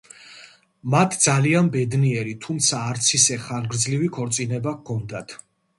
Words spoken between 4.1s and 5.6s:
ქორწინება ჰქონდათ.